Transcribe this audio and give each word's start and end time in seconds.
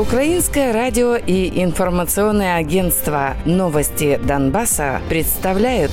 Украинское 0.00 0.72
радио 0.72 1.14
и 1.14 1.62
информационное 1.62 2.56
агентство 2.56 3.36
«Новости 3.44 4.18
Донбасса» 4.24 5.02
представляют 5.10 5.92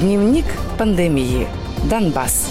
Дневник 0.00 0.44
пандемии. 0.78 1.48
Донбасс. 1.90 2.48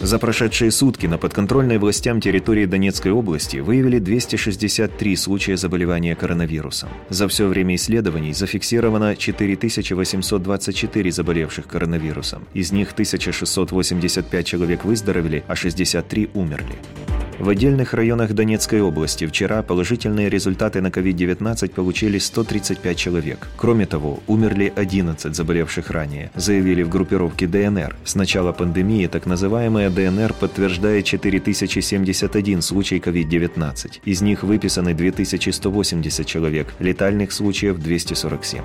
За 0.00 0.18
прошедшие 0.18 0.72
сутки 0.72 1.06
на 1.06 1.16
подконтрольной 1.16 1.78
властям 1.78 2.20
территории 2.20 2.66
Донецкой 2.66 3.12
области 3.12 3.58
выявили 3.58 4.00
263 4.00 5.14
случая 5.14 5.56
заболевания 5.56 6.16
коронавирусом. 6.16 6.88
За 7.08 7.28
все 7.28 7.46
время 7.46 7.76
исследований 7.76 8.32
зафиксировано 8.32 9.14
4824 9.14 11.12
заболевших 11.12 11.68
коронавирусом. 11.68 12.48
Из 12.52 12.72
них 12.72 12.90
1685 12.90 14.44
человек 14.44 14.84
выздоровели, 14.84 15.44
а 15.46 15.54
63 15.54 16.30
умерли. 16.34 16.74
В 17.40 17.48
отдельных 17.48 17.94
районах 17.94 18.34
Донецкой 18.34 18.82
области 18.82 19.26
вчера 19.26 19.62
положительные 19.62 20.28
результаты 20.28 20.82
на 20.82 20.88
COVID-19 20.88 21.70
получили 21.70 22.18
135 22.18 22.98
человек. 22.98 23.48
Кроме 23.56 23.86
того, 23.86 24.20
умерли 24.26 24.70
11 24.76 25.34
заболевших 25.34 25.90
ранее, 25.90 26.30
заявили 26.34 26.82
в 26.82 26.90
группировке 26.90 27.46
ДНР. 27.46 27.96
С 28.04 28.14
начала 28.14 28.52
пандемии 28.52 29.06
так 29.06 29.24
называемая 29.24 29.88
ДНР 29.88 30.34
подтверждает 30.34 31.06
4071 31.06 32.60
случай 32.60 32.98
COVID-19. 32.98 34.00
Из 34.04 34.20
них 34.20 34.42
выписаны 34.42 34.92
2180 34.92 36.26
человек, 36.26 36.74
летальных 36.78 37.32
случаев 37.32 37.78
247. 37.78 38.60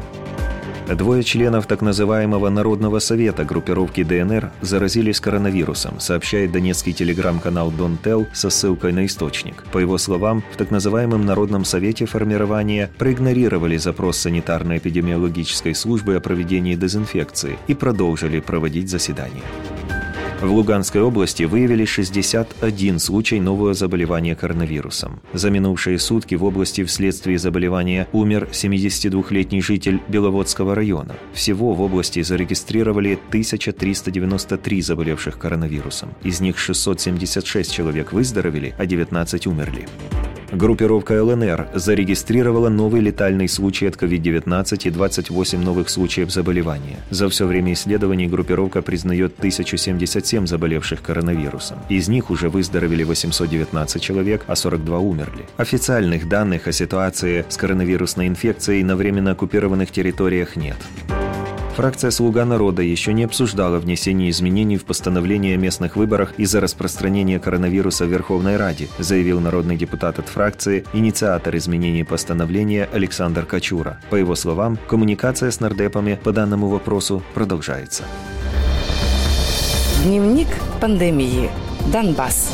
Двое 0.94 1.24
членов 1.24 1.66
так 1.66 1.82
называемого 1.82 2.50
Народного 2.50 3.00
совета 3.00 3.44
группировки 3.44 4.04
ДНР 4.04 4.52
заразились 4.62 5.20
коронавирусом, 5.20 6.00
сообщает 6.00 6.52
донецкий 6.52 6.94
телеграм-канал 6.94 7.72
Донтел 7.72 8.28
со 8.34 8.52
ссылкой 8.52 8.94
на 8.94 9.06
источник. 9.08 9.64
По 9.72 9.80
его 9.80 9.98
словам, 9.98 10.44
в 10.54 10.58
так 10.58 10.70
называемом 10.70 11.26
Народном 11.26 11.66
совете 11.66 12.06
формирования 12.06 12.92
проигнорировали 13.00 13.78
запрос 13.78 14.24
санитарно-эпидемиологической 14.26 15.74
службы 15.74 16.16
о 16.16 16.20
проведении 16.20 16.76
дезинфекции 16.76 17.58
и 17.68 17.74
продолжили 17.74 18.40
проводить 18.40 18.90
заседания. 18.90 19.44
В 20.42 20.52
Луганской 20.52 21.02
области 21.02 21.44
выявили 21.44 21.86
61 21.86 23.00
случай 23.00 23.40
нового 23.40 23.74
заболевания 23.74 24.36
коронавирусом. 24.36 25.22
За 25.34 25.50
минувшие 25.50 25.98
сутки 25.98 26.36
в 26.36 26.44
области 26.44 26.84
вследствие 26.84 27.38
заболевания 27.38 28.08
умер 28.12 28.50
72-летний 28.52 29.62
житель 29.62 30.02
Беловодского 30.10 30.76
района. 30.76 31.16
Всего 31.34 31.74
в 31.74 31.82
области 31.82 32.22
зарегистрировали 32.22 33.18
1393 33.30 34.82
заболевших 34.82 35.40
коронавирусом. 35.40 36.10
Из 36.24 36.42
них 36.42 36.58
676 36.58 37.74
человек 37.74 38.12
выздоровели, 38.12 38.76
а 38.78 38.86
19 38.86 39.48
умерли. 39.48 39.88
Группировка 40.52 41.24
ЛНР 41.24 41.68
зарегистрировала 41.74 42.70
новый 42.70 43.02
летальный 43.02 43.50
случай 43.50 43.88
от 43.88 43.96
COVID-19 43.96 44.88
и 44.88 44.90
28 44.92 45.62
новых 45.62 45.90
случаев 45.90 46.32
заболевания. 46.32 46.98
За 47.10 47.28
все 47.30 47.48
время 47.48 47.74
исследований 47.74 48.28
группировка 48.28 48.82
признает 48.82 49.34
1077 49.40 50.46
заболевших 50.48 51.02
коронавирусом. 51.02 51.80
Из 51.90 52.08
них 52.08 52.30
уже 52.30 52.50
выздоровели 52.50 53.04
819 53.04 54.02
человек, 54.02 54.44
а 54.48 54.56
42 54.56 55.00
умерли. 55.00 55.46
Официальных 55.58 56.30
данных 56.30 56.68
о 56.68 56.72
ситуации 56.72 57.46
с 57.50 57.58
коронавирусной 57.58 58.28
инфекцией 58.28 58.84
на 58.84 58.96
временно 58.96 59.32
оккупированных 59.32 59.92
территориях 59.92 60.56
нет. 60.56 60.78
Фракция 61.76 62.10
«Слуга 62.10 62.46
народа» 62.46 62.82
еще 62.82 63.12
не 63.12 63.26
обсуждала 63.26 63.80
внесение 63.80 64.30
изменений 64.30 64.78
в 64.78 64.86
постановление 64.86 65.56
о 65.56 65.58
местных 65.58 65.98
выборах 65.98 66.34
из-за 66.38 66.62
распространения 66.62 67.38
коронавируса 67.38 68.06
в 68.06 68.10
Верховной 68.10 68.56
Раде, 68.56 68.88
заявил 68.98 69.42
народный 69.42 69.76
депутат 69.76 70.18
от 70.18 70.30
фракции, 70.30 70.86
инициатор 70.94 71.54
изменений 71.58 72.06
постановления 72.06 72.88
Александр 72.94 73.46
Качура. 73.46 74.00
По 74.10 74.16
его 74.16 74.36
словам, 74.36 74.80
коммуникация 74.88 75.52
с 75.52 75.60
нардепами 75.60 76.18
по 76.24 76.32
данному 76.32 76.70
вопросу 76.70 77.22
продолжается. 77.34 78.04
Дневник 80.06 80.48
пандемии. 80.80 81.50
Донбасс. 81.92 82.54